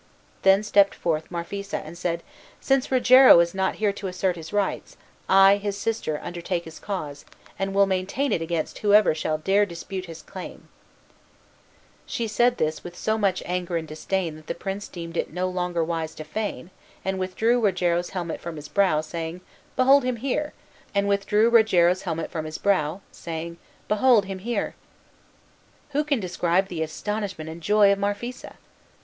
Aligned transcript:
Then 0.41 0.63
stepped 0.63 0.95
forth 0.95 1.29
Marphisa, 1.29 1.77
and 1.77 1.95
said, 1.95 2.23
"Since 2.59 2.91
Rogero 2.91 3.39
is 3.39 3.53
not 3.53 3.75
here 3.75 3.93
to 3.93 4.07
assert 4.07 4.35
his 4.35 4.51
rights, 4.51 4.97
I, 5.29 5.57
his 5.57 5.77
sister, 5.77 6.19
undertake 6.23 6.63
his 6.65 6.79
cause, 6.79 7.23
and 7.59 7.71
will 7.71 7.85
maintain 7.85 8.31
it 8.31 8.41
against 8.41 8.79
whoever 8.79 9.13
shall 9.13 9.37
dare 9.37 9.63
dispute 9.63 10.05
his 10.07 10.23
claim." 10.23 10.69
She 12.07 12.27
said 12.27 12.57
this 12.57 12.83
with 12.83 12.97
so 12.97 13.15
much 13.19 13.43
anger 13.45 13.77
and 13.77 13.87
disdain 13.87 14.37
that 14.37 14.47
the 14.47 14.55
prince 14.55 14.87
deemed 14.87 15.17
it 15.17 15.31
no 15.31 15.47
longer 15.47 15.83
wise 15.83 16.15
to 16.15 16.23
feign, 16.23 16.71
and 17.05 17.19
withdrew 17.19 17.61
Rogero's 17.63 18.09
helmet 18.09 18.41
from 18.41 18.55
his 18.55 18.69
brow, 18.69 19.01
saying, 19.01 19.41
"Behold 19.75 20.03
him 20.03 20.15
here!" 20.15 20.53
Who 20.95 21.59
can 26.03 26.19
describe 26.19 26.67
the 26.69 26.81
astonishment 26.81 27.49
and 27.51 27.61
joy 27.61 27.91
of 27.91 27.99
Marphisa! 27.99 28.55